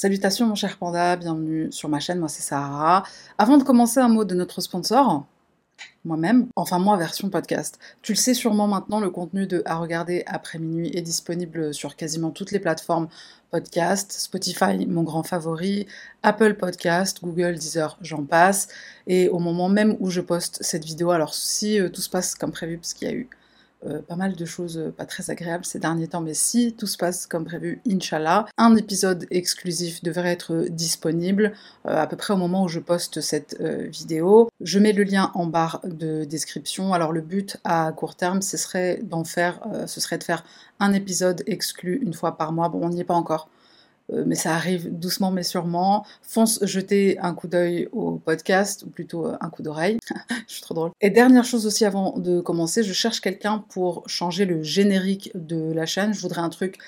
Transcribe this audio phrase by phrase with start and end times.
[0.00, 3.02] Salutations mon cher panda, bienvenue sur ma chaîne, moi c'est Sarah.
[3.36, 5.26] Avant de commencer un mot de notre sponsor,
[6.04, 7.80] moi-même, enfin moi version podcast.
[8.00, 11.96] Tu le sais sûrement maintenant, le contenu de À regarder après minuit est disponible sur
[11.96, 13.08] quasiment toutes les plateformes
[13.50, 15.88] podcast, Spotify mon grand favori,
[16.22, 18.68] Apple Podcast, Google, Deezer, j'en passe.
[19.08, 22.36] Et au moment même où je poste cette vidéo, alors si euh, tout se passe
[22.36, 23.28] comme prévu, parce qu'il y a eu
[23.86, 26.88] euh, pas mal de choses euh, pas très agréables ces derniers temps, mais si tout
[26.88, 31.52] se passe comme prévu, Inch'Allah, un épisode exclusif devrait être disponible
[31.86, 34.50] euh, à peu près au moment où je poste cette vidéo.
[34.60, 36.92] Je mets le lien en barre de description.
[36.92, 40.44] Alors le but à court terme, ce serait d'en faire, ce serait de faire
[40.80, 42.68] un épisode exclu une fois par mois.
[42.68, 43.48] Bon, on n'y est pas encore.
[44.12, 46.04] Euh, mais ça arrive doucement mais sûrement.
[46.22, 49.98] Fonce jeter un coup d'œil au podcast, ou plutôt euh, un coup d'oreille.
[50.46, 50.90] je suis trop drôle.
[51.00, 55.72] Et dernière chose aussi avant de commencer, je cherche quelqu'un pour changer le générique de
[55.72, 56.14] la chaîne.
[56.14, 56.78] Je voudrais un truc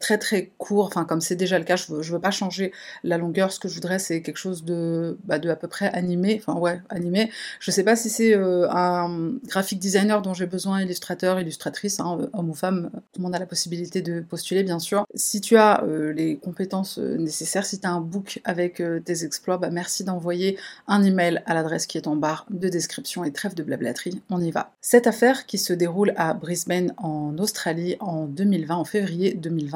[0.00, 2.72] très très court, enfin comme c'est déjà le cas, je veux, veux pas changer
[3.04, 5.86] la longueur, ce que je voudrais c'est quelque chose de, bah, de à peu près
[5.92, 7.30] animé, enfin ouais, animé.
[7.60, 12.18] Je sais pas si c'est euh, un graphic designer dont j'ai besoin, illustrateur, illustratrice, hein,
[12.20, 15.04] euh, homme ou femme, tout le monde a la possibilité de postuler bien sûr.
[15.14, 19.70] Si tu as les compétences nécessaires, si tu as un book avec tes exploits, bah,
[19.70, 23.62] merci d'envoyer un email à l'adresse qui est en barre de description et trêve de
[23.62, 24.72] blablaterie, on y va.
[24.80, 29.71] Cette affaire qui se déroule à Brisbane en Australie en 2020, en février 2020,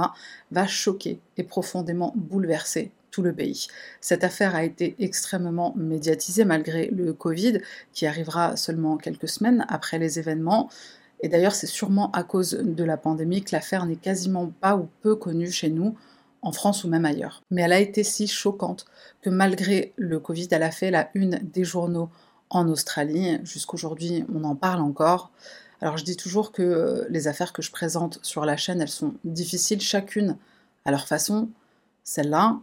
[0.51, 3.67] va choquer et profondément bouleverser tout le pays.
[4.03, 7.61] Cette affaire a été extrêmement médiatisée malgré le Covid,
[7.93, 10.69] qui arrivera seulement quelques semaines après les événements.
[11.21, 14.89] Et d'ailleurs, c'est sûrement à cause de la pandémie que l'affaire n'est quasiment pas ou
[15.01, 15.97] peu connue chez nous,
[16.43, 17.43] en France ou même ailleurs.
[17.51, 18.85] Mais elle a été si choquante
[19.23, 22.11] que malgré le Covid, elle a fait la une des journaux
[22.51, 23.39] en Australie.
[23.45, 25.33] Jusqu'aujourd'hui, on en parle encore.
[25.81, 28.89] Alors je dis toujours que euh, les affaires que je présente sur la chaîne, elles
[28.89, 30.37] sont difficiles chacune
[30.85, 31.49] à leur façon.
[32.05, 32.59] Celle-là,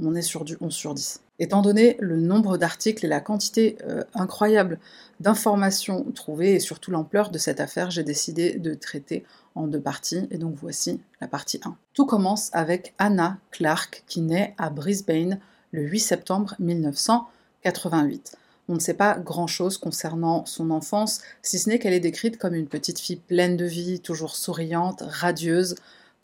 [0.00, 1.20] on est sur du 11 sur 10.
[1.38, 4.78] Étant donné le nombre d'articles et la quantité euh, incroyable
[5.20, 9.24] d'informations trouvées et surtout l'ampleur de cette affaire, j'ai décidé de traiter
[9.54, 11.76] en deux parties et donc voici la partie 1.
[11.94, 15.38] Tout commence avec Anna Clark qui naît à Brisbane
[15.72, 18.36] le 8 septembre 1988
[18.68, 22.54] on ne sait pas grand-chose concernant son enfance, si ce n'est qu'elle est décrite comme
[22.54, 25.74] une petite fille pleine de vie, toujours souriante, radieuse.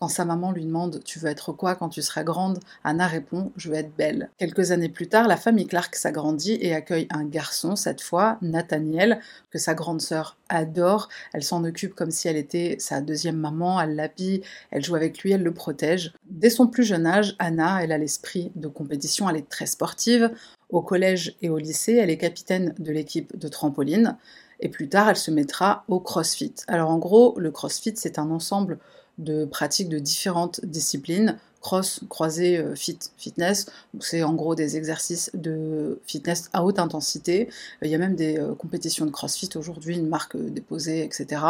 [0.01, 2.61] Quand sa maman lui demande Tu veux être quoi quand tu seras grande?
[2.85, 4.31] Anna répond Je veux être belle.
[4.39, 9.19] Quelques années plus tard, la famille Clark s'agrandit et accueille un garçon, cette fois, Nathaniel,
[9.51, 11.09] que sa grande sœur adore.
[11.33, 15.19] Elle s'en occupe comme si elle était sa deuxième maman, elle l'habille, elle joue avec
[15.19, 16.13] lui, elle le protège.
[16.31, 20.31] Dès son plus jeune âge, Anna, elle a l'esprit de compétition, elle est très sportive.
[20.71, 24.17] Au collège et au lycée, elle est capitaine de l'équipe de trampoline.
[24.61, 26.55] Et plus tard, elle se mettra au crossfit.
[26.67, 28.79] Alors en gros, le crossfit, c'est un ensemble
[29.19, 33.67] de pratiques de différentes disciplines, cross, croisé, euh, fit, fitness.
[34.01, 37.49] C'est en gros des exercices de fitness à haute intensité.
[37.83, 41.43] Il y a même des euh, compétitions de crossfit aujourd'hui, une marque euh, déposée, etc.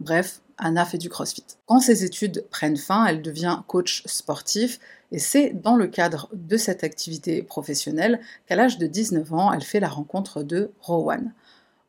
[0.00, 1.44] Bref, Anna fait du crossfit.
[1.66, 4.78] Quand ses études prennent fin, elle devient coach sportif
[5.10, 9.62] et c'est dans le cadre de cette activité professionnelle qu'à l'âge de 19 ans, elle
[9.62, 11.32] fait la rencontre de Rowan.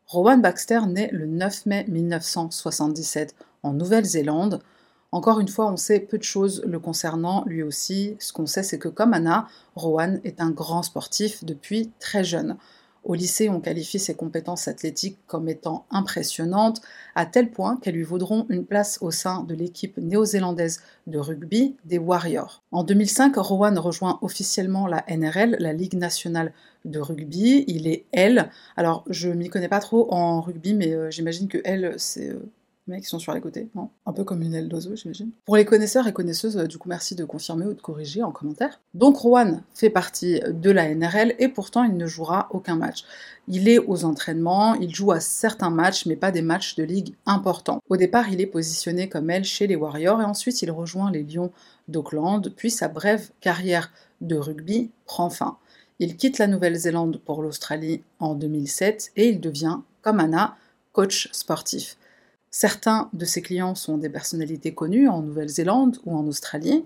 [0.07, 4.61] Rowan Baxter naît le 9 mai 1977 en Nouvelle-Zélande.
[5.11, 8.15] Encore une fois, on sait peu de choses le concernant lui aussi.
[8.19, 12.57] Ce qu'on sait, c'est que comme Anna, Rowan est un grand sportif depuis très jeune.
[13.03, 16.81] Au lycée, on qualifie ses compétences athlétiques comme étant impressionnantes,
[17.15, 21.75] à tel point qu'elles lui vaudront une place au sein de l'équipe néo-zélandaise de rugby
[21.83, 22.63] des Warriors.
[22.71, 26.53] En 2005, Rowan rejoint officiellement la NRL, la Ligue nationale
[26.85, 27.65] de rugby.
[27.67, 28.49] Il est L.
[28.77, 32.49] Alors, je m'y connais pas trop en rugby, mais euh, j'imagine que L, c'est euh,
[32.87, 35.31] mais qui sont sur les côtés, non Un peu comme une aile d'oiseau, j'imagine.
[35.45, 38.31] Pour les connaisseurs et connaisseuses, euh, du coup, merci de confirmer ou de corriger en
[38.31, 38.81] commentaire.
[38.93, 43.05] Donc, Rowan fait partie de la NRL et pourtant, il ne jouera aucun match.
[43.47, 47.15] Il est aux entraînements, il joue à certains matchs, mais pas des matchs de ligue
[47.25, 47.81] importants.
[47.89, 51.23] Au départ, il est positionné comme elle chez les Warriors et ensuite, il rejoint les
[51.23, 51.51] Lions
[51.87, 53.91] d'Auckland, puis sa brève carrière
[54.21, 55.57] de rugby prend fin.
[55.99, 60.55] Il quitte la Nouvelle-Zélande pour l'Australie en 2007 et il devient, comme Anna,
[60.91, 61.97] coach sportif.
[62.55, 66.85] Certains de ses clients sont des personnalités connues en Nouvelle-Zélande ou en Australie,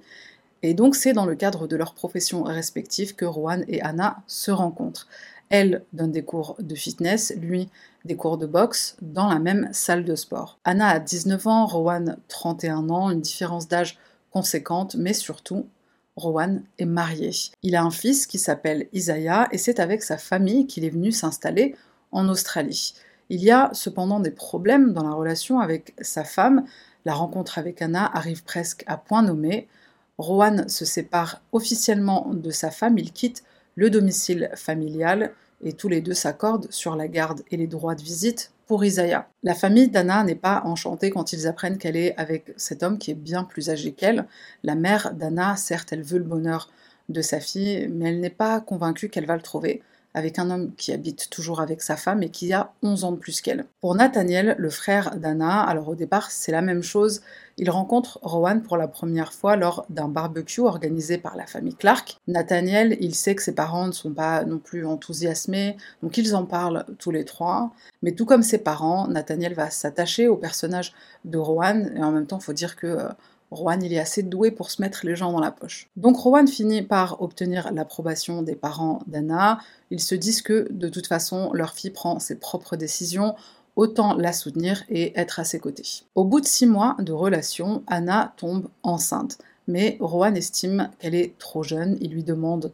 [0.63, 4.49] et donc c'est dans le cadre de leurs professions respectives que Rowan et Anna se
[4.49, 5.09] rencontrent.
[5.49, 7.67] Elle donne des cours de fitness, lui
[8.05, 10.57] des cours de boxe dans la même salle de sport.
[10.63, 13.99] Anna a 19 ans, Rowan 31 ans, une différence d'âge
[14.31, 15.67] conséquente, mais surtout,
[16.15, 17.31] Rowan est marié.
[17.61, 21.11] Il a un fils qui s'appelle Isaiah et c'est avec sa famille qu'il est venu
[21.11, 21.75] s'installer
[22.13, 22.93] en Australie.
[23.29, 26.65] Il y a cependant des problèmes dans la relation avec sa femme.
[27.05, 29.67] La rencontre avec Anna arrive presque à point nommé.
[30.17, 33.43] Rowan se sépare officiellement de sa femme, il quitte
[33.75, 35.31] le domicile familial
[35.63, 39.27] et tous les deux s'accordent sur la garde et les droits de visite pour Isaiah.
[39.43, 43.11] La famille d'Anna n'est pas enchantée quand ils apprennent qu'elle est avec cet homme qui
[43.11, 44.25] est bien plus âgé qu'elle.
[44.63, 46.69] La mère d'Anna, certes, elle veut le bonheur
[47.09, 49.81] de sa fille, mais elle n'est pas convaincue qu'elle va le trouver
[50.17, 53.17] avec un homme qui habite toujours avec sa femme et qui a 11 ans de
[53.17, 53.65] plus qu'elle.
[53.81, 57.21] Pour Nathaniel, le frère d'Anna, alors au départ c'est la même chose,
[57.59, 62.17] il rencontre Rowan pour la première fois lors d'un barbecue organisé par la famille Clark.
[62.27, 66.45] Nathaniel, il sait que ses parents ne sont pas non plus enthousiasmés, donc ils en
[66.45, 67.71] parlent tous les trois.
[68.01, 70.93] Mais tout comme ses parents, Nathaniel va s'attacher au personnage
[71.25, 73.09] de Rowan, et en même temps, il faut dire que euh,
[73.51, 75.89] Rowan, il est assez doué pour se mettre les gens dans la poche.
[75.95, 79.59] Donc Rowan finit par obtenir l'approbation des parents d'Anna.
[79.89, 83.35] Ils se disent que de toute façon, leur fille prend ses propres décisions,
[83.77, 86.03] autant la soutenir et être à ses côtés.
[86.15, 89.37] Au bout de six mois de relation, Anna tombe enceinte.
[89.67, 91.97] Mais Rowan estime qu'elle est trop jeune.
[92.01, 92.71] Il lui demande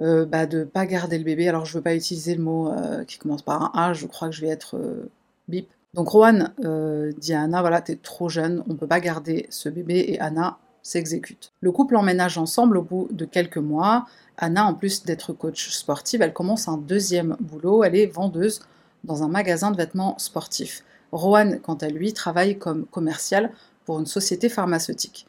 [0.00, 1.48] euh, bah, de ne pas garder le bébé.
[1.48, 4.06] Alors je ne veux pas utiliser le mot euh, qui commence par un A, je
[4.06, 5.08] crois que je vais être euh,
[5.48, 5.68] bip.
[5.94, 9.68] Donc Rowan euh, dit à Anna, voilà, t'es trop jeune, on peut pas garder ce
[9.68, 11.52] bébé, et Anna s'exécute.
[11.60, 14.06] Le couple emménage ensemble au bout de quelques mois.
[14.36, 18.60] Anna, en plus d'être coach sportive, elle commence un deuxième boulot, elle est vendeuse
[19.04, 20.82] dans un magasin de vêtements sportifs.
[21.12, 23.52] Rowan, quant à lui, travaille comme commercial
[23.84, 25.26] pour une société pharmaceutique.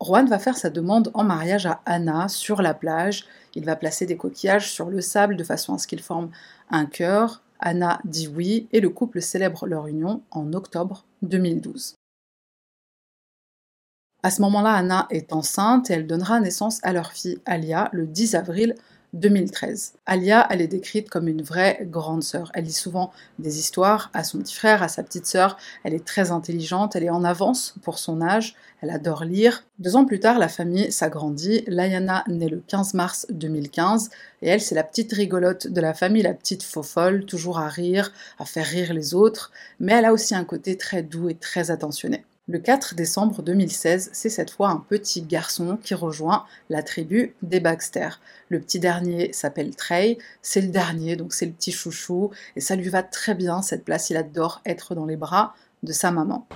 [0.00, 3.26] Rowan va faire sa demande en mariage à Anna sur la plage.
[3.54, 6.30] Il va placer des coquillages sur le sable de façon à ce qu'ils forment
[6.70, 7.42] un cœur.
[7.60, 11.94] Anna dit oui et le couple célèbre leur union en octobre 2012.
[14.22, 18.06] À ce moment-là, Anna est enceinte et elle donnera naissance à leur fille Alia le
[18.06, 18.74] 10 avril
[19.14, 19.94] 2013.
[20.06, 22.50] Alia, elle est décrite comme une vraie grande sœur.
[22.54, 25.56] Elle lit souvent des histoires à son petit frère, à sa petite sœur.
[25.84, 29.64] Elle est très intelligente, elle est en avance pour son âge, elle adore lire.
[29.78, 31.64] Deux ans plus tard, la famille s'agrandit.
[31.66, 34.10] Layana naît le 15 mars 2015
[34.42, 37.68] et elle, c'est la petite rigolote de la famille, la petite faux folle, toujours à
[37.68, 41.34] rire, à faire rire les autres, mais elle a aussi un côté très doux et
[41.34, 42.24] très attentionné.
[42.50, 47.60] Le 4 décembre 2016, c'est cette fois un petit garçon qui rejoint la tribu des
[47.60, 48.08] Baxter.
[48.48, 52.74] Le petit dernier s'appelle Trey, c'est le dernier, donc c'est le petit chouchou, et ça
[52.74, 56.48] lui va très bien cette place, il adore être dans les bras de sa maman.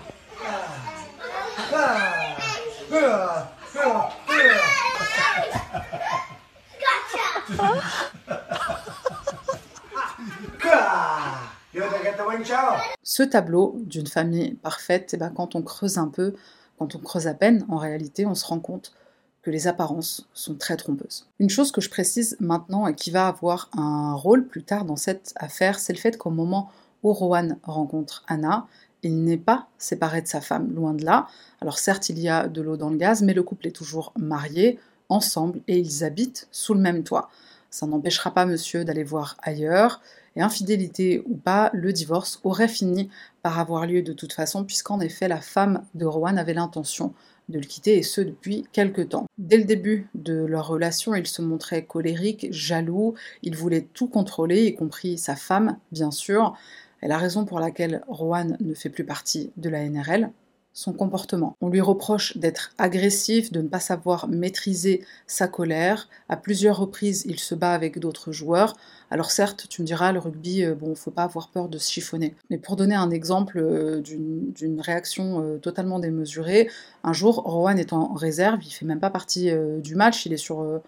[13.14, 16.32] Ce tableau d'une famille parfaite, eh ben, quand on creuse un peu,
[16.78, 18.94] quand on creuse à peine, en réalité, on se rend compte
[19.42, 21.26] que les apparences sont très trompeuses.
[21.38, 24.96] Une chose que je précise maintenant et qui va avoir un rôle plus tard dans
[24.96, 26.70] cette affaire, c'est le fait qu'au moment
[27.02, 28.66] où Rowan rencontre Anna,
[29.02, 31.26] il n'est pas séparé de sa femme, loin de là.
[31.60, 34.14] Alors certes, il y a de l'eau dans le gaz, mais le couple est toujours
[34.16, 34.78] marié,
[35.10, 37.28] ensemble, et ils habitent sous le même toit.
[37.72, 40.02] Ça n'empêchera pas monsieur d'aller voir ailleurs,
[40.36, 43.08] et infidélité ou pas, le divorce aurait fini
[43.42, 47.14] par avoir lieu de toute façon, puisqu'en effet la femme de Rowan avait l'intention
[47.48, 49.24] de le quitter, et ce depuis quelque temps.
[49.38, 54.66] Dès le début de leur relation, il se montrait colérique, jaloux, il voulait tout contrôler,
[54.66, 56.54] y compris sa femme, bien sûr,
[57.02, 60.30] et la raison pour laquelle Rowan ne fait plus partie de la NRL,
[60.72, 61.56] son comportement.
[61.60, 66.08] On lui reproche d'être agressif, de ne pas savoir maîtriser sa colère.
[66.28, 68.76] À plusieurs reprises, il se bat avec d'autres joueurs.
[69.10, 71.90] Alors certes, tu me diras, le rugby, euh, bon, faut pas avoir peur de se
[71.90, 72.34] chiffonner.
[72.48, 76.70] Mais pour donner un exemple euh, d'une réaction euh, totalement démesurée,
[77.04, 79.50] un jour, Rowan est en réserve, il fait même pas partie
[79.82, 80.80] du match, il est sur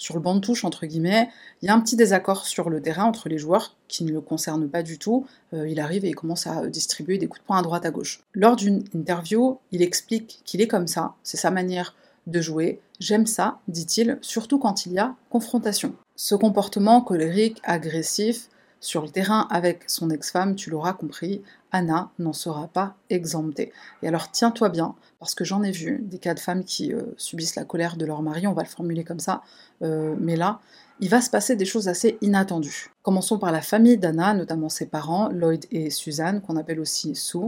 [0.00, 1.28] sur le banc de touche, entre guillemets,
[1.60, 4.22] il y a un petit désaccord sur le terrain entre les joueurs qui ne le
[4.22, 5.26] concernent pas du tout.
[5.52, 7.90] Euh, il arrive et il commence à distribuer des coups de poing à droite à
[7.90, 8.22] gauche.
[8.32, 11.94] Lors d'une interview, il explique qu'il est comme ça, c'est sa manière
[12.26, 12.80] de jouer.
[12.98, 15.92] J'aime ça, dit-il, surtout quand il y a confrontation.
[16.16, 18.48] Ce comportement colérique, agressif,
[18.80, 23.72] sur le terrain avec son ex-femme, tu l'auras compris, Anna n'en sera pas exemptée.
[24.02, 27.02] Et alors tiens-toi bien, parce que j'en ai vu des cas de femmes qui euh,
[27.16, 29.42] subissent la colère de leur mari, on va le formuler comme ça,
[29.82, 30.60] euh, mais là,
[31.00, 32.90] il va se passer des choses assez inattendues.
[33.02, 37.38] Commençons par la famille d'Anna, notamment ses parents, Lloyd et Suzanne, qu'on appelle aussi Sue.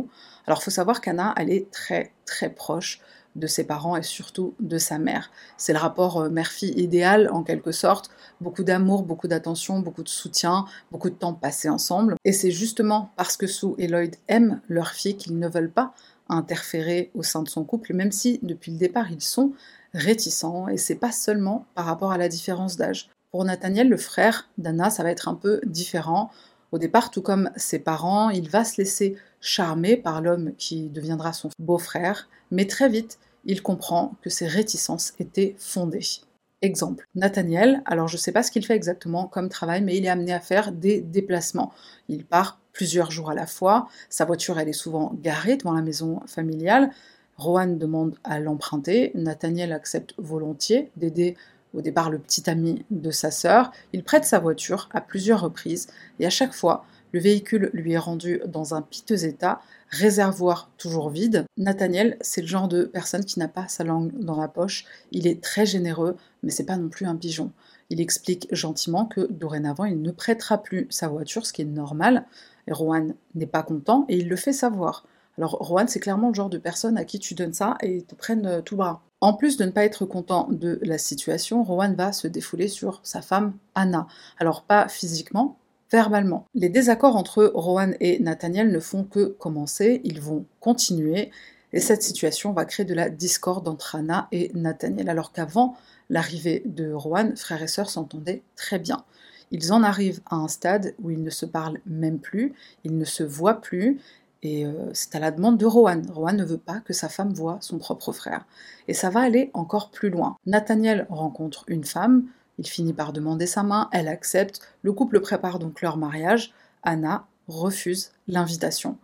[0.47, 3.01] Alors il faut savoir qu'Anna, elle est très très proche
[3.37, 5.31] de ses parents et surtout de sa mère.
[5.57, 10.09] C'est le rapport euh, mère-fille idéal en quelque sorte, beaucoup d'amour, beaucoup d'attention, beaucoup de
[10.09, 12.17] soutien, beaucoup de temps passé ensemble.
[12.25, 15.95] Et c'est justement parce que Sue et Lloyd aiment leur fille qu'ils ne veulent pas
[16.29, 19.53] interférer au sein de son couple, même si depuis le départ ils sont
[19.95, 23.11] réticents, et c'est pas seulement par rapport à la différence d'âge.
[23.33, 26.31] Pour Nathaniel, le frère d'Anna, ça va être un peu différent.
[26.71, 31.33] Au départ, tout comme ses parents, il va se laisser charmer par l'homme qui deviendra
[31.33, 36.21] son beau-frère, mais très vite, il comprend que ses réticences étaient fondées.
[36.61, 40.05] Exemple, Nathaniel, alors je ne sais pas ce qu'il fait exactement comme travail, mais il
[40.05, 41.73] est amené à faire des déplacements.
[42.09, 45.83] Il part plusieurs jours à la fois, sa voiture elle est souvent garée devant la
[45.83, 46.91] maison familiale,
[47.37, 51.37] Rohan demande à l'emprunter, Nathaniel accepte volontiers d'aider
[51.75, 55.89] au départ le petit ami de sa sœur, il prête sa voiture à plusieurs reprises
[56.21, 59.61] et à chaque fois le véhicule lui est rendu dans un piteux état,
[59.91, 61.45] réservoir toujours vide.
[61.59, 64.87] Nathaniel, c'est le genre de personne qui n'a pas sa langue dans la poche.
[65.11, 67.53] Il est très généreux, mais c'est pas non plus un pigeon.
[67.91, 72.25] Il explique gentiment que dorénavant, il ne prêtera plus sa voiture, ce qui est normal.
[72.67, 75.05] Et Rowan n'est pas content et il le fait savoir.
[75.39, 78.15] Alors Rowan, c'est clairement le genre de personne à qui tu donnes ça et te
[78.15, 79.03] prennent euh, tout bras.
[79.21, 83.01] En plus de ne pas être content de la situation, Rowan va se défouler sur
[83.05, 84.09] sa femme Anna.
[84.39, 85.57] Alors pas physiquement,
[85.93, 86.47] verbalement.
[86.55, 91.31] Les désaccords entre Rohan et Nathaniel ne font que commencer, ils vont continuer,
[91.73, 95.77] et cette situation va créer de la discorde entre Anna et Nathaniel, alors qu'avant
[96.11, 99.05] l'arrivée de Rohan, frères et sœurs s'entendaient très bien.
[99.53, 103.05] Ils en arrivent à un stade où ils ne se parlent même plus, ils ne
[103.05, 104.01] se voient plus,
[104.43, 106.03] et euh, c'est à la demande de Rohan.
[106.11, 108.45] Rohan ne veut pas que sa femme voie son propre frère.
[108.89, 110.37] Et ça va aller encore plus loin.
[110.47, 112.25] Nathaniel rencontre une femme,
[112.59, 117.27] il finit par demander sa main, elle accepte, le couple prépare donc leur mariage, Anna
[117.49, 118.99] refuse l'invitation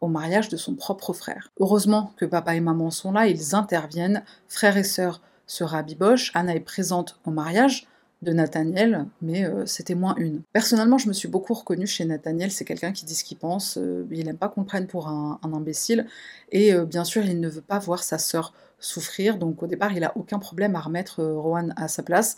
[0.00, 1.50] au mariage de son propre frère.
[1.58, 6.54] Heureusement que papa et maman sont là, ils interviennent, frère et sœur se rabibochent, Anna
[6.54, 7.87] est présente au mariage
[8.22, 10.42] de Nathaniel, mais euh, c'était moins une.
[10.52, 13.78] Personnellement, je me suis beaucoup reconnue chez Nathaniel, c'est quelqu'un qui dit ce qu'il pense,
[13.78, 16.06] euh, il n'aime pas qu'on le prenne pour un, imbécile,
[16.50, 19.92] et euh, bien sûr, il ne veut pas voir sa sœur souffrir, donc au départ,
[19.92, 22.36] il a aucun problème à remettre Rowan à sa place,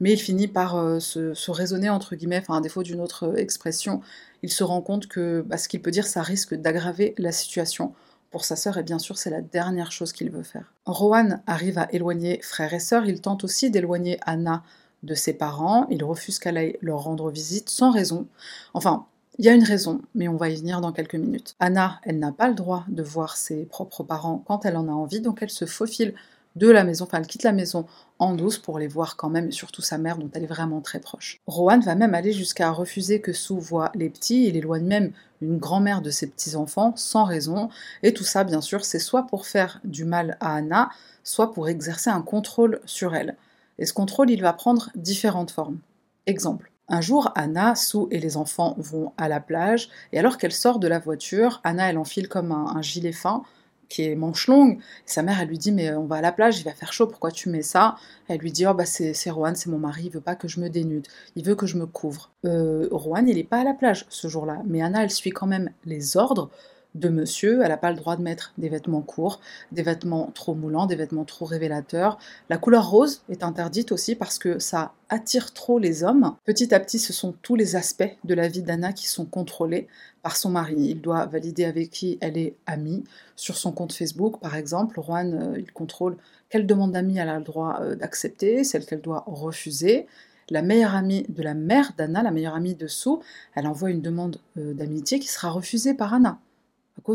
[0.00, 4.00] mais il finit par se, raisonner, entre guillemets, enfin, à défaut d'une autre expression,
[4.42, 7.94] il se rend compte que bah, ce qu'il peut dire, ça risque d'aggraver la situation
[8.30, 10.72] pour sa sœur, et bien sûr, c'est la dernière chose qu'il veut faire.
[10.86, 14.62] Rowan arrive à éloigner frère et sœur, il tente aussi d'éloigner Anna
[15.02, 18.26] de ses parents, il refuse qu'elle aille leur rendre visite sans raison.
[18.74, 19.06] Enfin,
[19.38, 21.54] il y a une raison, mais on va y venir dans quelques minutes.
[21.60, 24.92] Anna, elle n'a pas le droit de voir ses propres parents quand elle en a
[24.92, 26.14] envie, donc elle se faufile
[26.56, 27.86] de la maison, enfin elle quitte la maison
[28.18, 30.98] en douce pour les voir quand même, surtout sa mère dont elle est vraiment très
[30.98, 31.40] proche.
[31.46, 35.58] Rohan va même aller jusqu'à refuser que Sue voit les petits, il éloigne même une
[35.58, 37.68] grand-mère de ses petits-enfants sans raison,
[38.02, 40.90] et tout ça bien sûr c'est soit pour faire du mal à Anna,
[41.22, 43.36] soit pour exercer un contrôle sur elle.
[43.78, 45.78] Et ce contrôle il va prendre différentes formes.
[46.26, 46.70] Exemple.
[46.90, 50.78] Un jour, Anna, Sue et les enfants vont à la plage, et alors qu'elle sort
[50.78, 53.42] de la voiture, Anna elle enfile comme un gilet fin,
[53.88, 54.78] qui est manche longue.
[55.06, 57.06] sa mère, elle lui dit, mais on va à la plage, il va faire chaud,
[57.06, 57.96] pourquoi tu mets ça?
[58.28, 60.60] Elle lui dit, oh bah c'est Rohan, c'est mon mari, il veut pas que je
[60.60, 61.06] me dénude,
[61.36, 62.30] il veut que je me couvre.
[62.44, 65.46] Euh, Rohan, il est pas à la plage ce jour-là, mais Anna, elle suit quand
[65.46, 66.50] même les ordres
[66.94, 69.40] de monsieur, elle n'a pas le droit de mettre des vêtements courts,
[69.72, 72.18] des vêtements trop moulants, des vêtements trop révélateurs.
[72.48, 76.34] La couleur rose est interdite aussi parce que ça attire trop les hommes.
[76.44, 79.86] Petit à petit, ce sont tous les aspects de la vie d'Anna qui sont contrôlés
[80.22, 80.76] par son mari.
[80.78, 83.04] Il doit valider avec qui elle est amie.
[83.36, 86.16] Sur son compte Facebook, par exemple, Juan, euh, il contrôle
[86.50, 90.06] quelle demande d'amis elle a le droit euh, d'accepter, celle qu'elle doit refuser.
[90.50, 93.18] La meilleure amie de la mère d'Anna, la meilleure amie de Sue,
[93.54, 96.38] elle envoie une demande euh, d'amitié qui sera refusée par Anna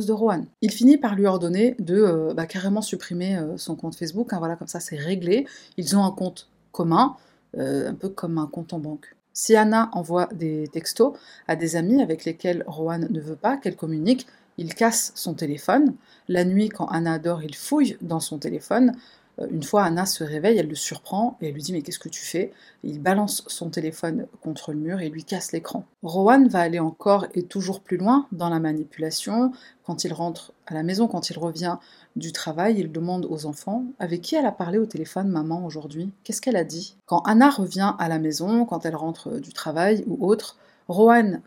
[0.02, 0.46] de Rohan.
[0.62, 4.34] Il finit par lui ordonner de euh, bah, carrément supprimer euh, son compte Facebook.
[4.34, 5.46] Hein, voilà, comme ça, c'est réglé.
[5.78, 7.16] Ils ont un compte commun,
[7.58, 9.16] euh, un peu comme un compte en banque.
[9.32, 11.14] Si Anna envoie des textos
[11.48, 15.96] à des amis avec lesquels Rohan ne veut pas qu'elle communique, il casse son téléphone.
[16.28, 18.94] La nuit, quand Anna dort, il fouille dans son téléphone.
[19.40, 22.00] Euh, une fois, Anna se réveille, elle le surprend et elle lui dit Mais qu'est-ce
[22.00, 22.52] que tu fais?
[22.84, 25.86] Il balance son téléphone contre le mur et lui casse l'écran.
[26.04, 29.52] Rowan va aller encore et toujours plus loin dans la manipulation.
[29.86, 31.78] Quand il rentre à la maison, quand il revient
[32.16, 36.12] du travail, il demande aux enfants Avec qui elle a parlé au téléphone, maman, aujourd'hui?
[36.24, 36.96] Qu'est-ce qu'elle a dit?
[37.06, 41.42] Quand Anna revient à la maison, quand elle rentre du travail ou autre, Rowan,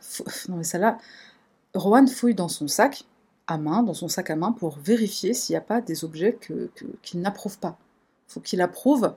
[0.49, 0.99] non mais celle-là,
[1.75, 3.05] Rowan fouille dans son sac
[3.47, 6.39] à main, dans son sac à main, pour vérifier s'il n'y a pas des objets
[7.03, 7.79] qu'il n'approuve pas.
[8.29, 9.15] Il faut qu'il approuve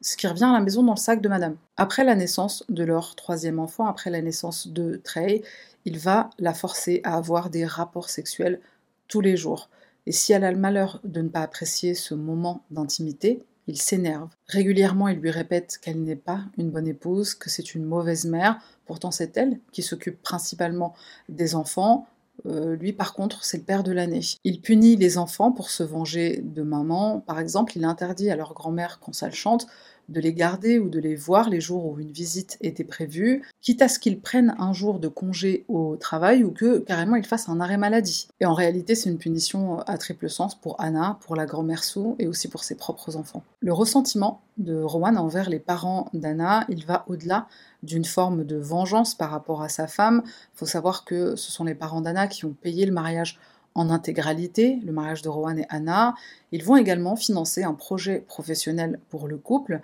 [0.00, 1.56] ce qui revient à la maison dans le sac de madame.
[1.76, 5.42] Après la naissance de leur troisième enfant, après la naissance de Trey,
[5.84, 8.60] il va la forcer à avoir des rapports sexuels
[9.08, 9.68] tous les jours.
[10.06, 14.28] Et si elle a le malheur de ne pas apprécier ce moment d'intimité, il s'énerve.
[14.48, 18.58] Régulièrement, il lui répète qu'elle n'est pas une bonne épouse, que c'est une mauvaise mère.
[18.86, 20.94] Pourtant, c'est elle qui s'occupe principalement
[21.28, 22.08] des enfants,
[22.46, 24.20] euh, lui, par contre, c'est le père de l'année.
[24.44, 27.20] Il punit les enfants pour se venger de maman.
[27.20, 29.66] Par exemple, il interdit à leur grand-mère, quand ça chante,
[30.08, 33.82] de les garder ou de les voir les jours où une visite était prévue, quitte
[33.82, 37.48] à ce qu'ils prennent un jour de congé au travail ou que carrément ils fassent
[37.48, 38.28] un arrêt maladie.
[38.40, 42.14] Et en réalité, c'est une punition à triple sens pour Anna, pour la grand-mère Sue
[42.18, 43.42] et aussi pour ses propres enfants.
[43.60, 47.46] Le ressentiment de Rowan envers les parents d'Anna, il va au-delà
[47.82, 50.22] d'une forme de vengeance par rapport à sa femme.
[50.26, 53.38] Il faut savoir que ce sont les parents d'Anna qui ont payé le mariage
[53.74, 56.14] en intégralité, le mariage de Rowan et Anna.
[56.50, 59.80] Ils vont également financer un projet professionnel pour le couple.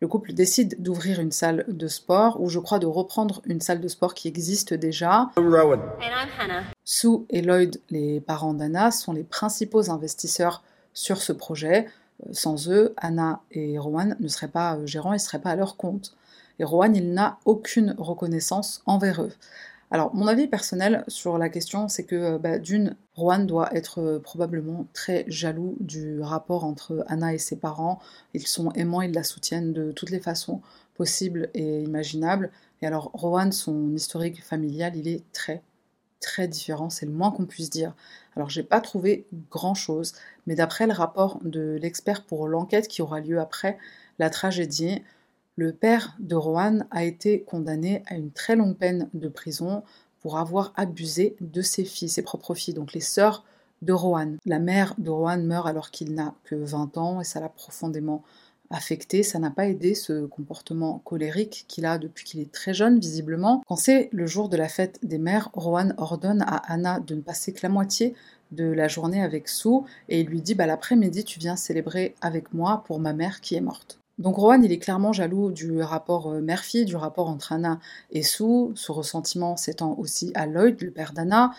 [0.00, 3.80] Le couple décide d'ouvrir une salle de sport, ou je crois de reprendre une salle
[3.80, 5.30] de sport qui existe déjà.
[6.84, 10.62] Sue et Lloyd, les parents d'Anna, sont les principaux investisseurs
[10.92, 11.86] sur ce projet.
[12.26, 15.50] Euh, sans eux, Anna et Rowan ne seraient pas euh, gérants, ils ne seraient pas
[15.50, 16.14] à leur compte.
[16.58, 19.32] Et Rowan, il n'a aucune reconnaissance envers eux.
[19.92, 24.00] Alors, mon avis personnel sur la question, c'est que euh, bah, d'une, Rowan doit être
[24.00, 28.00] euh, probablement très jaloux du rapport entre Anna et ses parents.
[28.34, 30.60] Ils sont aimants, ils la soutiennent de toutes les façons
[30.94, 32.50] possibles et imaginables.
[32.82, 35.62] Et alors, Rowan, son historique familial, il est très,
[36.20, 37.94] très différent, c'est le moins qu'on puisse dire.
[38.34, 40.14] Alors, j'ai pas trouvé grand chose,
[40.46, 43.78] mais d'après le rapport de l'expert pour l'enquête qui aura lieu après
[44.18, 45.02] la tragédie,
[45.56, 49.82] le père de Rohan a été condamné à une très longue peine de prison
[50.20, 53.44] pour avoir abusé de ses filles, ses propres filles, donc les sœurs
[53.80, 54.36] de Rohan.
[54.44, 58.22] La mère de Rohan meurt alors qu'il n'a que 20 ans et ça l'a profondément
[58.68, 59.22] affecté.
[59.22, 63.62] Ça n'a pas aidé ce comportement colérique qu'il a depuis qu'il est très jeune, visiblement.
[63.66, 67.22] Quand c'est le jour de la fête des mères, Rohan ordonne à Anna de ne
[67.22, 68.14] passer que la moitié
[68.52, 72.52] de la journée avec Sue et il lui dit bah, l'après-midi tu viens célébrer avec
[72.52, 73.98] moi pour ma mère qui est morte.
[74.18, 77.78] Donc Rowan, il est clairement jaloux du rapport euh, mère-fille, du rapport entre Anna
[78.10, 81.52] et Sue, ce ressentiment s'étend aussi à Lloyd, le père d'Anna.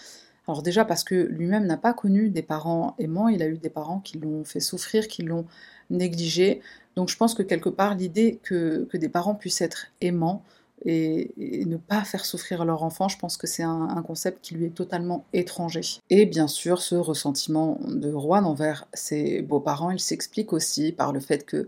[0.47, 3.69] Alors déjà parce que lui-même n'a pas connu des parents aimants, il a eu des
[3.69, 5.45] parents qui l'ont fait souffrir, qui l'ont
[5.89, 6.61] négligé.
[6.95, 10.43] Donc je pense que quelque part l'idée que, des parents puissent être aimants
[10.85, 11.33] et,
[11.65, 14.75] ne pas faire souffrir leur enfant, je pense que c'est un, concept qui lui est
[14.75, 15.81] totalement étranger.
[16.09, 21.19] Et bien sûr, ce ressentiment de Rowan envers ses beaux-parents, il s'explique aussi par le
[21.19, 21.67] fait que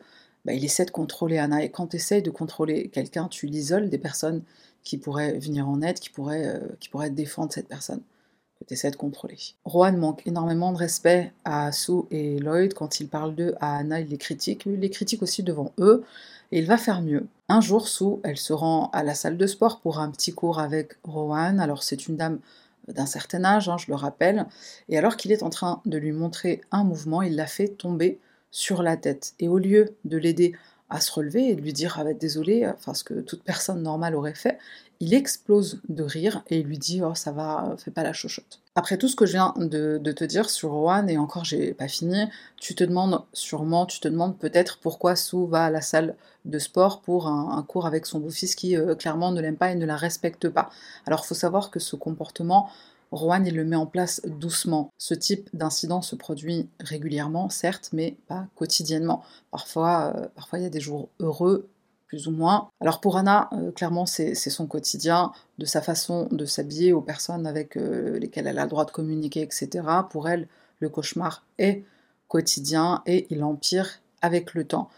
[0.50, 1.64] bah, il essaie de contrôler Anna.
[1.64, 4.42] Et quand tu essayes de contrôler quelqu'un, tu l'isoles des personnes
[4.84, 8.02] qui pourraient venir en aide, qui pourraient, euh, défendre cette personne
[8.60, 9.38] que tu essaies de contrôler.
[9.64, 12.74] Rowan manque énormément de respect à Sue et Lloyd.
[12.74, 14.64] Quand il parle d'eux à Anna, il les critique.
[14.66, 16.04] Il les critique aussi devant eux.
[16.52, 17.28] Et il va faire mieux.
[17.48, 20.58] Un jour, Sue, elle se rend à la salle de sport pour un petit cours
[20.58, 21.60] avec Rowan.
[21.60, 22.40] Alors, c'est une dame
[22.88, 24.48] d'un certain âge, hein, je le rappelle.
[24.88, 28.20] Et alors qu'il est en train de lui montrer un mouvement, il la fait tomber
[28.52, 29.34] sur la tête.
[29.40, 30.54] Et au lieu de l'aider
[30.90, 33.84] à se relever et de lui dire ah bah, désolé, enfin ce que toute personne
[33.84, 34.58] normale aurait fait,
[35.00, 38.60] il explose de rire et lui dit oh ça va, fais pas la chochotte.
[38.76, 41.88] Après tout ce que je viens de, te dire sur Rowan et encore j'ai pas
[41.88, 42.26] fini,
[42.60, 46.60] tu te demandes sûrement, tu te demandes peut-être pourquoi Sue va à la salle de
[46.60, 49.86] sport pour un, cours avec son beau-fils qui euh, clairement ne l'aime pas et ne
[49.86, 50.70] la respecte pas.
[51.06, 52.70] Alors faut savoir que ce comportement
[53.12, 54.92] Rowan, il le met en place doucement.
[54.98, 59.24] Ce type d'incident se produit régulièrement, certes, mais pas quotidiennement.
[59.52, 61.70] Parfois, euh, parfois il y a des jours heureux,
[62.08, 62.70] plus ou moins.
[62.82, 67.48] Alors pour Anna, euh, clairement, c'est son quotidien, de sa façon de s'habiller aux personnes
[67.48, 69.70] avec euh, lesquelles elle a le droit de communiquer, etc.
[70.10, 70.48] Pour elle,
[70.80, 71.84] le cauchemar est
[72.28, 74.90] quotidien et il empire avec le temps.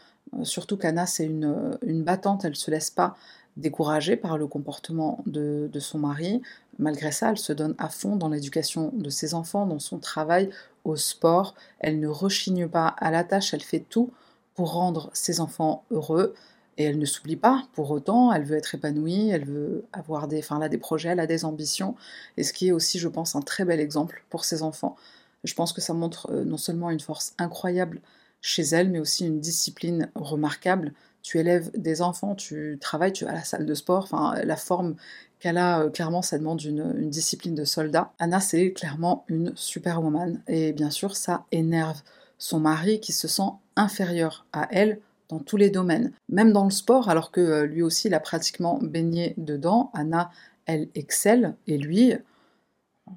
[0.44, 3.16] surtout qu'Anna, c'est une, une battante, elle se laisse pas
[3.58, 6.42] découragée par le comportement de, son mari.
[6.80, 10.50] Malgré ça, elle se donne à fond dans l'éducation de ses enfants, dans son travail,
[10.84, 11.56] au sport.
[11.80, 14.12] Elle ne rechigne pas à la tâche, elle fait tout
[14.56, 16.34] pour rendre ses enfants heureux.
[16.78, 20.40] Et elle ne s'oublie pas, pour autant, elle veut être épanouie, elle veut avoir des,
[20.40, 21.96] enfin, a des projets, elle a des ambitions,
[22.38, 24.96] et ce qui est aussi, je pense, un très bel exemple pour ses enfants.
[25.44, 28.02] Je pense que ça montre euh, non seulement une force incroyable
[28.42, 33.32] chez elle, mais aussi une discipline remarquable tu élèves des enfants, tu travailles, tu vas
[33.32, 34.96] à la salle de sport, enfin la forme
[35.40, 38.14] qu'elle a, euh, clairement, ça demande une, discipline de soldat.
[38.20, 42.02] Anna, c'est clairement une superwoman, et bien sûr, ça énerve
[42.38, 46.72] son mari qui se sent inférieur à elle dans tous les domaines, même dans le
[46.72, 49.90] sport, alors que euh, lui aussi, il a pratiquement baigné dedans.
[49.94, 50.32] Anna,
[50.66, 52.14] elle excelle, et lui,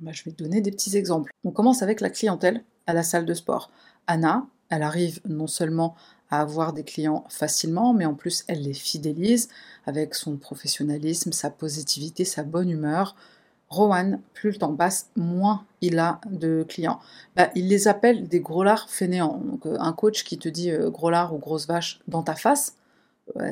[0.01, 1.33] bah, je vais te donner des petits exemples.
[1.45, 3.71] On commence avec la clientèle à la salle de sport.
[4.07, 5.95] Anna, elle arrive non seulement
[6.35, 9.49] à avoir des clients facilement, mais en plus elle les fidélise
[9.87, 13.17] avec son professionnalisme, sa positivité, sa bonne humeur.
[13.69, 17.01] Rowan, plus le temps passe, moins il a de clients.
[17.35, 19.41] Bah, il les appelle des gros lards fainéants.
[19.45, 22.35] Donc euh, un coach qui te dit euh, gros lard ou grosse vache dans ta
[22.35, 22.77] face,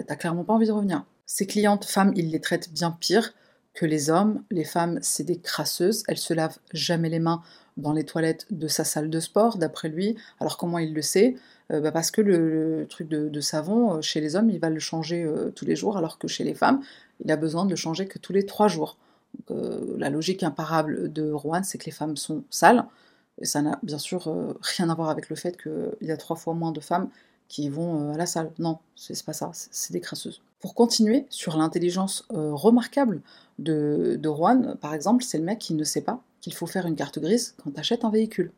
[0.07, 1.05] t'as clairement pas envie de revenir.
[1.25, 3.33] Ses clientes femmes, il les traite bien pire
[3.75, 4.43] que les hommes.
[4.51, 7.43] Les femmes, c'est des crasseuses, elles se lavent jamais les mains
[7.77, 10.17] dans les toilettes de sa salle de sport, d'après lui.
[10.41, 11.37] Alors comment il le sait?
[11.81, 15.65] Bah, parce que le, truc de, savon, chez les hommes, il va le changer tous
[15.65, 16.83] les jours, alors que chez les femmes,
[17.25, 18.99] il a besoin de le changer que tous les trois jours.
[19.49, 22.85] la logique imparable de Rouen, c'est que les femmes sont sales,
[23.41, 26.37] et ça n'a bien sûr rien à voir avec le fait qu'il y a trois
[26.37, 27.09] fois moins de femmes
[27.49, 28.51] qui vont à la salle.
[28.59, 30.43] Non, c'est pas ça, c'est des crasseuses.
[30.61, 33.21] Pour continuer sur l'intelligence remarquable
[33.59, 36.97] de, de par exemple, c'est le mec qui ne sait pas qu'il faut faire une
[36.97, 38.53] carte grise quand tu achètes un véhicule.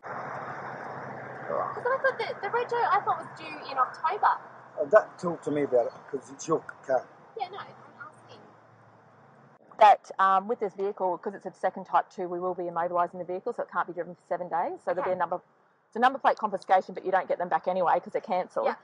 [9.78, 13.18] That um, with this vehicle, because it's a second type 2, we will be immobilising
[13.18, 14.78] the vehicle, so it can't be driven for seven days.
[14.84, 15.40] So there'll be a number,
[15.88, 18.66] it's a number plate confiscation, but you don't get them back anyway because they're cancelled.
[18.66, 18.76] Yeah.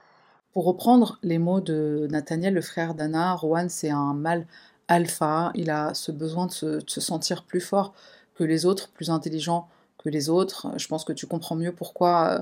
[0.53, 4.45] Pour reprendre les mots de Nathaniel, le frère d'Anna, Rowan, c'est un mâle
[4.89, 5.51] alpha.
[5.55, 7.93] Il a ce besoin de se, de se, sentir plus fort
[8.35, 10.67] que les autres, plus intelligent que les autres.
[10.77, 12.41] Je pense que tu comprends mieux pourquoi euh,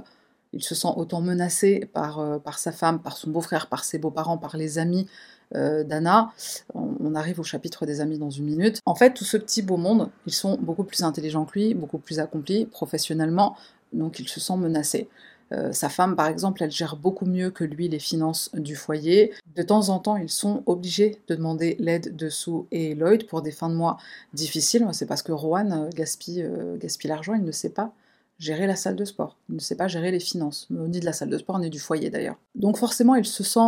[0.53, 3.99] il se sent autant menacé par, euh, par sa femme, par son beau-frère, par ses
[3.99, 5.07] beaux-parents, par les amis
[5.55, 6.31] euh, d'Anna.
[6.73, 8.79] On, arrive au chapitre des amis dans une minute.
[8.85, 11.97] En fait, tout ce petit beau monde, ils sont beaucoup plus intelligents que lui, beaucoup
[11.97, 13.55] plus accomplis professionnellement,
[13.93, 15.09] donc il se sent menacé.
[15.51, 19.33] Euh, sa femme, par exemple, elle gère beaucoup mieux que lui les finances du foyer.
[19.55, 23.41] De temps en temps, ils sont obligés de demander l'aide de Sue et Lloyd pour
[23.41, 23.97] des fins de mois
[24.33, 24.87] difficiles.
[24.91, 26.47] C'est parce que Rowan gaspille,
[26.79, 27.93] gaspille l'argent, il ne sait pas
[28.39, 31.13] gérer la salle de sport, il ne sait pas gérer les finances, ni de la
[31.13, 32.37] salle de sport, ni du foyer d'ailleurs.
[32.55, 33.59] Donc forcément, il se sent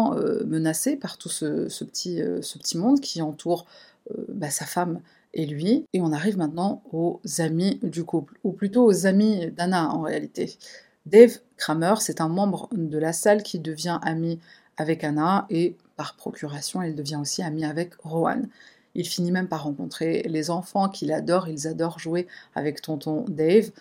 [0.45, 3.65] menacé par tout ce, petit, ce, petit, monde qui entoure
[4.29, 5.01] bah, sa femme
[5.33, 5.85] et lui.
[5.93, 10.57] Et on arrive maintenant aux amis du couple, ou plutôt aux amis d'Anna en réalité.
[11.05, 14.39] Dave Kramer, c'est un membre de la salle qui devient ami
[14.77, 18.47] avec Anna et par procuration, il devient aussi ami avec Rowan.
[18.93, 23.71] Il finit même par rencontrer les enfants qu'il adore, ils adorent jouer avec tonton Dave.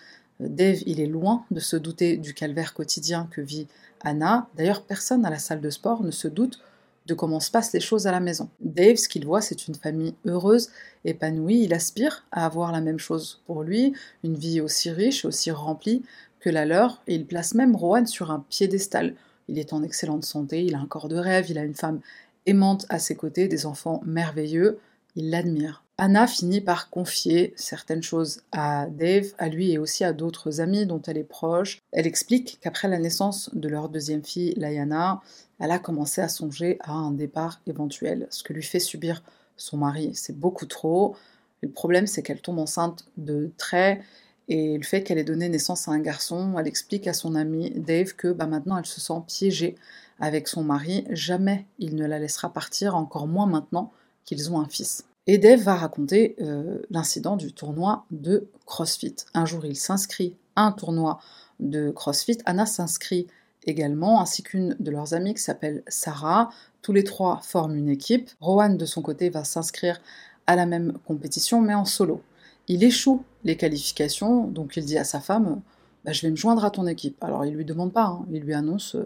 [0.48, 3.66] Dave, il est loin de se douter du calvaire quotidien que vit
[4.00, 4.48] Anna.
[4.56, 6.60] D'ailleurs, personne à la salle de sport ne se doute
[7.06, 8.48] de comment se passent les choses à la maison.
[8.60, 10.70] Dave, ce qu'il voit, c'est une famille heureuse,
[11.04, 11.64] épanouie.
[11.64, 16.02] Il aspire à avoir la même chose pour lui, une vie aussi riche, aussi remplie
[16.40, 19.14] que la leur, et il place même Rowan sur un piédestal.
[19.48, 22.00] Il est en excellente santé, il a un corps de rêve, il a une femme
[22.46, 24.78] aimante à ses côtés, des enfants merveilleux,
[25.16, 25.84] il l'admire.
[26.02, 30.86] Anna finit par confier certaines choses à Dave, à lui et aussi à d'autres amis
[30.86, 31.78] dont elle est proche.
[31.92, 35.20] Elle explique qu'après la naissance de leur deuxième fille, Layana,
[35.58, 38.28] elle a commencé à songer à un départ éventuel.
[38.30, 39.22] Ce que lui fait subir
[39.58, 41.16] son mari, c'est beaucoup trop.
[41.60, 44.00] Le problème, c'est qu'elle tombe enceinte de très
[44.48, 47.72] et le fait qu'elle ait donné naissance à un garçon, elle explique à son ami
[47.72, 49.76] Dave que bah, maintenant elle se sent piégée
[50.18, 51.04] avec son mari.
[51.10, 53.92] Jamais il ne la laissera partir, encore moins maintenant
[54.24, 55.04] qu'ils ont un fils.
[55.26, 59.16] Et Dave va raconter euh, l'incident du tournoi de CrossFit.
[59.34, 61.20] Un jour, il s'inscrit à un tournoi
[61.60, 62.38] de CrossFit.
[62.46, 63.26] Anna s'inscrit
[63.66, 66.50] également, ainsi qu'une de leurs amies qui s'appelle Sarah.
[66.82, 68.30] Tous les trois forment une équipe.
[68.40, 70.00] Rowan, de son côté, va s'inscrire
[70.46, 72.22] à la même compétition, mais en solo.
[72.66, 75.60] Il échoue les qualifications, donc il dit à sa femme
[76.04, 77.22] bah, Je vais me joindre à ton équipe.
[77.22, 78.26] Alors il lui demande pas, hein.
[78.32, 78.96] il lui annonce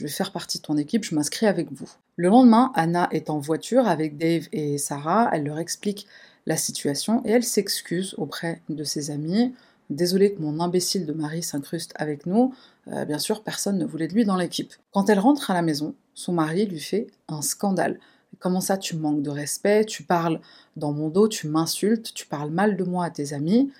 [0.00, 1.90] Je vais faire partie de ton équipe, je m'inscris avec vous.
[2.16, 6.06] Le lendemain, Anna est en voiture avec Dave et Sarah, elle leur explique
[6.46, 9.52] la situation et elle s'excuse auprès de ses amis.
[9.90, 12.54] Désolée que mon imbécile de mari s'incruste avec nous,
[12.88, 14.72] euh, bien sûr personne ne voulait de lui dans l'équipe.
[14.90, 18.00] Quand elle rentre à la maison, son mari lui fait un scandale.
[18.38, 20.40] Comment ça, tu manques de respect, tu parles
[20.76, 23.70] dans mon dos, tu m'insultes, tu parles mal de moi à tes amis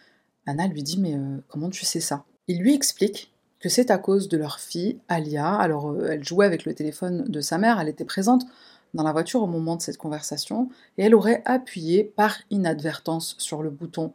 [0.45, 2.27] Anna lui dit Mais euh, comment tu sais ça?
[2.47, 5.55] Il lui explique que c'est à cause de leur fille, Alia.
[5.55, 8.45] Alors, euh, elle jouait avec le téléphone de sa mère, elle était présente
[8.95, 10.69] dans la voiture au moment de cette conversation,
[10.99, 14.13] et elle aurait appuyé par inadvertance sur le bouton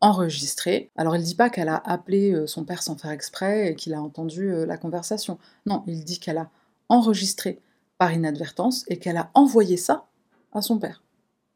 [0.00, 0.90] enregistrer.
[0.96, 3.94] Alors il dit pas qu'elle a appelé euh, son père sans faire exprès et qu'il
[3.94, 5.38] a entendu la conversation.
[5.66, 6.50] Non, il dit qu'elle a
[6.88, 7.60] enregistré
[7.98, 10.06] par inadvertance et qu'elle a envoyé ça
[10.52, 11.02] à son père.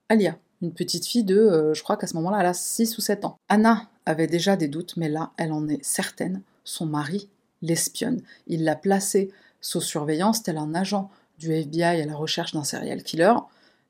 [0.09, 3.01] Alia, une petite fille de, euh, je crois qu'à ce moment-là, elle a 6 ou
[3.01, 3.37] 7 ans.
[3.49, 6.43] Anna avait déjà des doutes, mais là, elle en est certaine.
[6.67, 7.31] Son mari
[7.63, 8.21] l'espionne.
[8.49, 13.03] Il l'a placée sous surveillance, tel un agent du FBI à la recherche d'un serial
[13.03, 13.35] killer.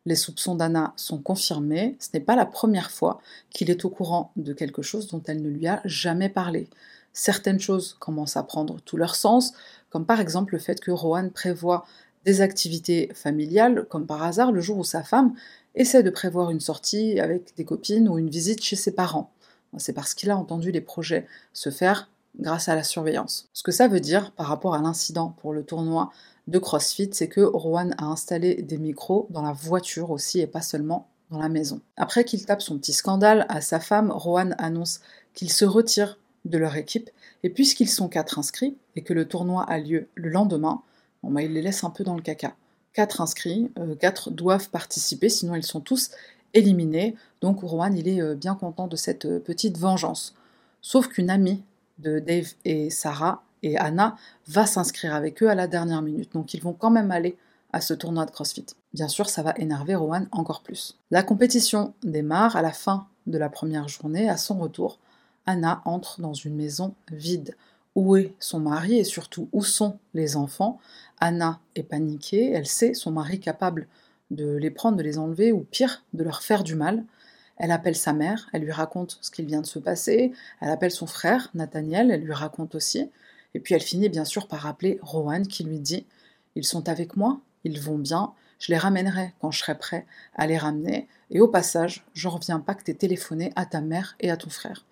[0.05, 1.97] Les soupçons d'Anna sont confirmés.
[1.99, 5.43] Ce n'est pas la première fois qu'il est au courant de quelque chose dont elle
[5.43, 6.69] ne lui a jamais parlé.
[7.12, 9.55] Certaines choses commencent à prendre tout leur sens,
[9.91, 11.87] comme par exemple le fait que Rohan prévoit
[12.27, 15.35] des activités familiales, comme par hasard le jour où sa femme
[15.75, 19.31] essaie de prévoir une sortie avec des copines ou une visite chez ses parents.
[19.79, 23.49] C'est parce qu'il a entendu les projets se faire grâce à la surveillance.
[23.53, 26.11] Ce que ça veut dire par rapport à l'incident pour le tournoi
[26.46, 30.62] de CrossFit, c'est que Rowan a installé des micros dans la voiture aussi et pas
[30.62, 31.81] seulement dans la maison.
[31.96, 35.01] Après qu'il tape son petit scandale à sa femme, Rowan annonce
[35.35, 37.11] qu'il se retire de leur équipe,
[37.42, 40.83] et puisqu'ils sont quatre inscrits, et que le tournoi a lieu le lendemain,
[41.22, 42.55] bon bah, il les laisse un peu dans le caca.
[42.92, 46.11] Quatre inscrits, euh, quatre doivent participer, sinon ils sont tous
[46.55, 50.35] éliminés, donc Rowan il est euh, bien content de cette euh, petite vengeance.
[50.81, 51.62] Sauf qu'une amie
[51.98, 54.16] de Dave et Sarah et Anna
[54.48, 57.37] va s'inscrire avec eux à la dernière minute, donc ils vont quand même aller
[57.72, 58.66] à ce tournoi de CrossFit.
[58.94, 60.98] Bien sûr, ça va énerver Rowan encore plus.
[61.11, 64.28] La compétition démarre à la fin de la première journée.
[64.28, 64.98] À son retour,
[65.44, 67.56] Anna entre dans une maison vide.
[67.94, 70.78] Où est son mari et surtout où sont les enfants?
[71.18, 73.88] Anna est paniquée, elle sait son mari capable
[74.30, 77.04] de les prendre, de les enlever ou pire, de leur faire du mal.
[77.59, 80.90] Elle appelle sa mère, elle lui raconte ce qu'il vient de se passer, elle appelle
[80.90, 83.11] son frère, Nathaniel, elle lui raconte aussi.
[83.55, 86.07] Et puis elle finit bien sûr par appeler Rowan qui lui dit
[86.55, 90.47] Ils sont avec moi, ils vont bien, je les ramènerai quand je serai prêt à
[90.47, 94.31] les ramener, et au passage, je reviens pas que t'aies téléphoné à ta mère et
[94.31, 94.85] à ton frère.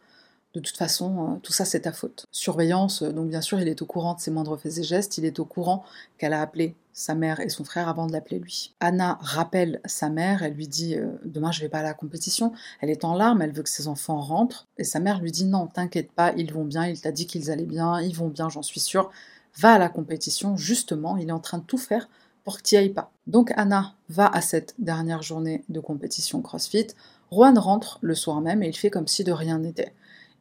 [0.54, 2.26] De toute façon, euh, tout ça c'est ta faute.
[2.30, 5.18] Surveillance, euh, donc bien sûr, il est au courant de ses moindres faits et gestes,
[5.18, 5.84] il est au courant
[6.16, 8.72] qu'elle a appelé sa mère et son frère avant de l'appeler lui.
[8.78, 12.52] Anna rappelle sa mère, elle lui dit euh, Demain je vais pas à la compétition.
[12.80, 14.68] Elle est en larmes, elle veut que ses enfants rentrent.
[14.78, 17.50] Et sa mère lui dit Non, t'inquiète pas, ils vont bien, il t'a dit qu'ils
[17.50, 19.10] allaient bien, ils vont bien, j'en suis sûre.
[19.58, 22.08] Va à la compétition, justement, il est en train de tout faire
[22.44, 23.10] pour que tu ailles pas.
[23.26, 26.88] Donc Anna va à cette dernière journée de compétition CrossFit.
[27.32, 29.92] Juan rentre le soir même et il fait comme si de rien n'était.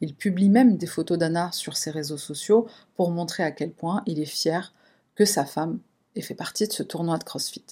[0.03, 4.03] Il publie même des photos d'Anna sur ses réseaux sociaux pour montrer à quel point
[4.05, 4.73] il est fier
[5.15, 5.79] que sa femme
[6.17, 7.63] ait fait partie de ce tournoi de CrossFit.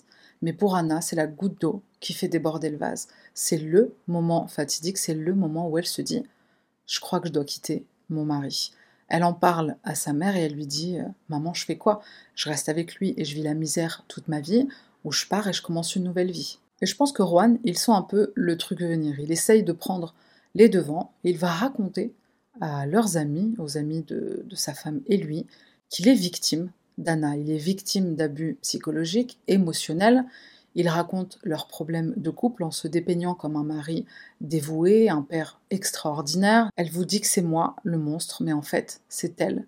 [0.42, 3.10] Mais pour Anna, c'est la goutte d'eau qui fait déborder le vase.
[3.34, 6.24] C'est le moment fatidique, c'est le moment où elle se dit
[6.88, 8.72] Je crois que je dois quitter mon mari.
[9.10, 12.02] Elle en parle à sa mère et elle lui dit Maman, je fais quoi?
[12.34, 14.70] Je reste avec lui et je vis la misère toute ma vie,
[15.04, 16.60] ou je pars et je commence une nouvelle vie.
[16.82, 19.20] Et je pense que Juan, il sent un peu le truc venir.
[19.20, 20.16] Il essaye de prendre
[20.56, 22.14] les devants et il va raconter
[22.60, 25.46] à leurs amis, aux amis de, sa femme et lui,
[25.90, 27.38] qu'il est victime d'Anna.
[27.38, 30.26] Il est victime d'abus psychologiques, émotionnels,
[30.76, 34.06] ils racontent leurs problèmes de couple en se dépeignant comme un mari
[34.40, 36.70] dévoué, un père extraordinaire.
[36.78, 39.66] Elle vous dit que c'est moi, le monstre, mais en fait, c'est elle.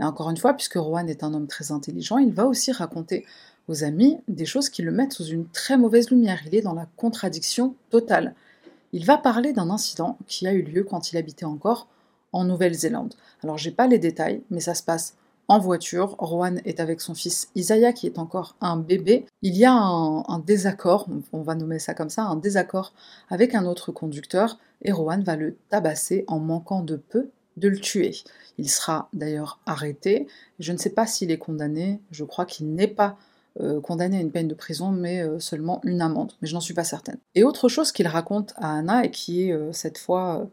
[0.00, 3.26] Et encore une fois, puisque Rowan est un homme très intelligent, il va aussi raconter
[3.68, 6.40] aux amis des choses qui le mettent sous une très mauvaise lumière.
[6.46, 8.34] Il est dans la contradiction totale.
[8.92, 11.86] Il va parler d'un incident qui a eu lieu quand il habitait encore
[12.32, 13.14] en Nouvelle-Zélande.
[13.42, 15.14] Alors j'ai pas les détails, mais ça se passe
[15.48, 16.14] en voiture.
[16.18, 19.26] Rowan est avec son fils Isaiah, qui est encore un bébé.
[19.42, 22.92] Il y a un, désaccord, on va nommer ça comme ça, un désaccord
[23.30, 27.78] avec un autre conducteur, et Rowan va le tabasser en manquant de peu de le
[27.78, 28.12] tuer.
[28.58, 30.28] Il sera d'ailleurs arrêté.
[30.60, 32.00] Je ne sais pas s'il est condamné.
[32.12, 33.16] Je crois qu'il n'est pas
[33.60, 36.32] euh, condamné à une peine de prison, mais euh, seulement une amende.
[36.40, 37.18] Mais je n'en suis pas certaine.
[37.34, 40.48] Et autre chose qu'il raconte à Anna, et qui est euh, cette fois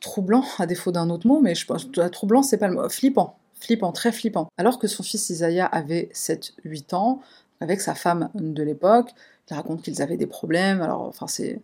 [0.00, 3.38] troublant, à défaut d'un autre mot, mais je pense troublant, c'est pas le mot, flippant
[3.58, 4.48] flippant, très flippant.
[4.56, 7.20] Alors que son fils Isaiah avait 7-8 ans,
[7.60, 9.10] avec sa femme de l'époque,
[9.50, 11.60] il raconte qu'ils avaient des problèmes, alors enfin c'est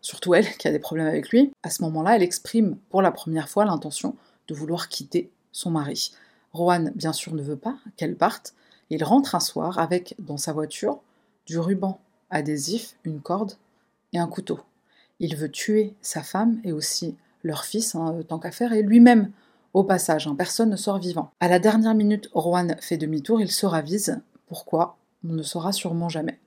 [0.00, 1.52] surtout elle qui a des problèmes avec lui.
[1.62, 4.14] À ce moment-là, elle exprime pour la première fois l'intention
[4.48, 6.12] de vouloir quitter son mari.
[6.52, 8.54] Rowan, bien sûr, ne veut pas qu'elle parte.
[8.90, 11.00] Il rentre un soir avec, dans sa voiture,
[11.46, 13.54] du ruban adhésif, une corde
[14.12, 14.60] et un couteau.
[15.18, 19.30] Il veut tuer sa femme et aussi leur fils, hein, tant qu'à faire, et lui-même
[19.74, 21.30] au passage, hein, personne ne sort vivant.
[21.40, 24.20] À la dernière minute, Rowan fait demi-tour, il se ravise.
[24.46, 24.96] Pourquoi?
[25.28, 26.38] On ne saura sûrement jamais.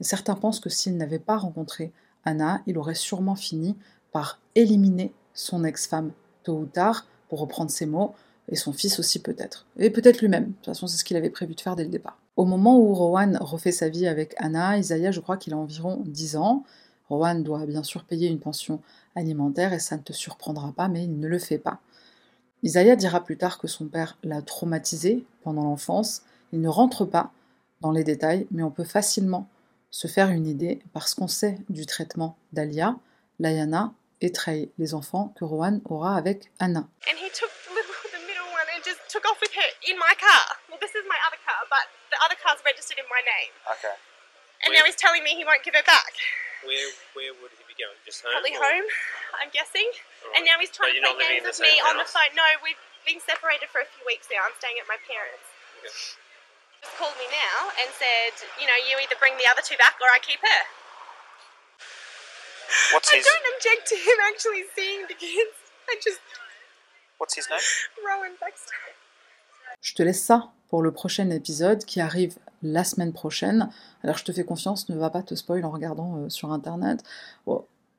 [0.00, 1.92] certains pensent que s'il n'avait pas rencontré
[2.24, 3.76] Anna, il aurait sûrement fini
[4.12, 6.12] par éliminer son ex-femme,
[6.44, 8.14] tôt ou tard, pour reprendre ses mots,
[8.48, 9.66] et son fils aussi peut-être.
[9.76, 10.46] Et peut-être lui-même.
[10.46, 12.18] De toute façon, c'est ce qu'il avait prévu de faire dès le départ.
[12.36, 16.02] Au moment où Rowan refait sa vie avec Anna, Isaiah, je crois qu'il a environ
[16.06, 16.64] 10 ans.
[17.12, 18.80] Rowan doit bien sûr payer une pension
[19.14, 21.78] alimentaire et ça ne te surprendra pas, mais il ne le fait pas.
[22.62, 26.22] Isaiah dira plus tard que son père l'a traumatisé pendant l'enfance.
[26.54, 27.30] Il ne rentre pas
[27.82, 29.46] dans les détails, mais on peut facilement
[29.90, 32.96] se faire une idée parce qu'on sait du traitement d'Alia,
[33.40, 36.88] Layana et Trey, les enfants que Rowan aura avec Anna.
[37.10, 37.76] And he took the,
[38.08, 40.56] the middle one and just took off with her in my car.
[40.70, 43.52] Well, this is my other car, but the other car's registered in my name.
[43.68, 43.96] Okay.
[44.64, 46.16] And now he's telling me he won't give it back.
[46.62, 47.98] Where, where would he be going?
[48.06, 48.34] Just home?
[48.38, 48.62] Probably or?
[48.62, 48.86] home,
[49.42, 49.86] I'm guessing.
[49.90, 50.38] Right.
[50.38, 51.90] And now he's trying to play games with me house?
[51.90, 52.30] on the phone.
[52.38, 54.46] No, we've been separated for a few weeks now.
[54.46, 55.42] I'm staying at my parents.
[55.82, 55.90] Okay.
[55.90, 59.98] Just called me now and said, you know, you either bring the other two back
[59.98, 60.62] or I keep her.
[62.94, 63.26] What's I his...
[63.26, 65.58] don't object to him actually seeing the kids.
[65.90, 66.22] I just...
[67.18, 67.62] What's his name?
[68.02, 68.74] Rowan Baxter.
[69.80, 73.68] Je te laisse ça pour le prochain épisode qui arrive la semaine prochaine.
[74.02, 77.02] Alors je te fais confiance, ne va pas te spoil en regardant euh, sur internet.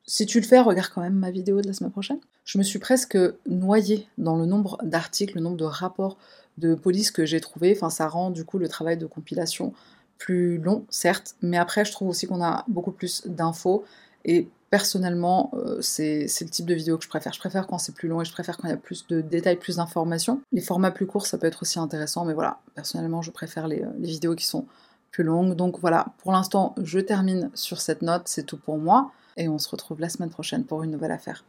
[0.06, 2.20] Si tu le fais, regarde quand même ma vidéo de la semaine prochaine.
[2.44, 6.18] Je me suis presque noyée dans le nombre d'articles, le nombre de rapports
[6.58, 7.74] de police que j'ai trouvé.
[7.76, 9.74] Enfin, ça rend du coup le travail de compilation
[10.18, 13.84] plus long, certes, mais après, je trouve aussi qu'on a beaucoup plus d'infos.
[14.26, 17.32] Et personnellement, euh, c'est le type de vidéo que je préfère.
[17.32, 19.22] Je préfère quand c'est plus long et je préfère quand il y a plus de
[19.22, 20.42] détails, plus d'informations.
[20.52, 23.86] Les formats plus courts, ça peut être aussi intéressant, mais voilà, personnellement, je préfère les,
[24.00, 24.66] vidéos qui sont
[25.12, 25.54] plus longues.
[25.54, 29.12] Donc voilà, pour l'instant, je termine sur cette note, c'est tout pour moi.
[29.38, 31.44] Et on se retrouve la semaine prochaine pour une nouvelle affaire.